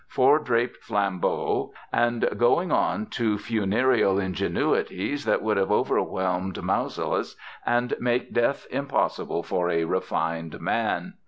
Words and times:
Four 0.07 0.39
draped 0.39 0.77
Flambeaux...." 0.83 1.73
and 1.93 2.27
going 2.35 2.71
on 2.71 3.05
to 3.11 3.37
funereal 3.37 4.17
ingenuities 4.17 5.25
that 5.25 5.43
would 5.43 5.57
have 5.57 5.71
overwhelmed 5.71 6.59
Mausolus, 6.63 7.35
and 7.67 7.93
make 7.99 8.33
death 8.33 8.65
impossible 8.71 9.43
for 9.43 9.69
a 9.69 9.83
refined 9.83 10.59
man. 10.59 11.13